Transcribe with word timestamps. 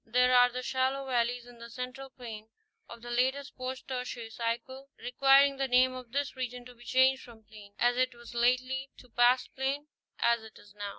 There 0.03 0.35
are 0.35 0.49
the 0.51 0.63
shallow 0.63 1.05
valleys 1.05 1.45
in 1.45 1.59
the 1.59 1.69
Central 1.69 2.09
plain, 2.09 2.49
of 2.89 3.03
the 3.03 3.11
latest 3.11 3.55
post 3.55 3.87
tertiary 3.87 4.31
cycle, 4.31 4.89
requiring 4.97 5.57
the 5.57 5.67
name 5.67 5.93
of 5.93 6.11
this 6.11 6.35
region 6.35 6.65
to 6.65 6.73
be 6.73 6.83
changed 6.85 7.21
from 7.21 7.43
plain, 7.43 7.75
as 7.77 7.97
it 7.97 8.15
was 8.15 8.33
lately, 8.33 8.89
to 8.97 9.09
pastplain, 9.09 9.85
as 10.19 10.41
it. 10.41 10.57
is 10.57 10.73
now. 10.73 10.89